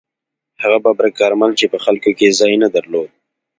هغه 0.61 0.77
ببرک 0.83 1.13
کارمل 1.19 1.51
چې 1.59 1.65
په 1.73 1.77
خلکو 1.85 2.11
کې 2.17 2.35
ځای 2.39 2.53
نه 2.63 2.67
درلود. 2.75 3.09